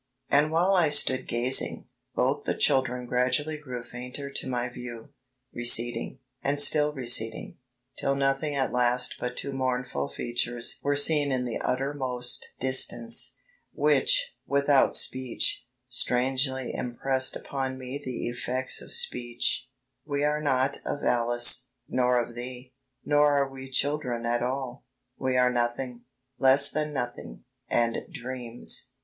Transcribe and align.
And 0.31 0.49
while 0.51 0.73
I 0.73 0.89
stood 0.89 1.27
gazing, 1.27 1.85
both 2.15 2.45
the 2.45 2.55
children 2.57 3.05
gradually 3.05 3.55
grew 3.59 3.83
fainter 3.83 4.31
to 4.31 4.47
my 4.47 4.67
view, 4.67 5.09
receding, 5.53 6.17
and 6.41 6.59
still 6.59 6.91
receding, 6.91 7.59
till 7.99 8.15
nothing 8.15 8.55
at 8.55 8.71
last 8.71 9.17
but 9.19 9.37
two 9.37 9.53
mournful 9.53 10.09
features 10.09 10.79
were 10.81 10.95
seen 10.95 11.31
in 11.31 11.45
the 11.45 11.59
uttermost 11.59 12.49
distance, 12.59 13.35
which, 13.73 14.33
without 14.47 14.95
speech, 14.95 15.67
strangely 15.87 16.73
impressed 16.73 17.35
upon 17.35 17.77
me 17.77 18.01
the 18.03 18.27
effects 18.27 18.81
of 18.81 18.93
speech: 18.95 19.69
'We 20.07 20.23
are 20.23 20.41
not 20.41 20.81
of 20.83 21.03
Alice, 21.03 21.67
nor 21.87 22.19
of 22.19 22.33
thee, 22.33 22.73
nor 23.05 23.37
are 23.37 23.47
we 23.47 23.69
children 23.69 24.25
at 24.25 24.41
all.... 24.41 24.83
We 25.19 25.37
are 25.37 25.51
nothing; 25.53 26.05
less 26.39 26.71
than 26.71 26.91
nothing, 26.91 27.43
and 27.69 27.99
dreams. 28.09 28.89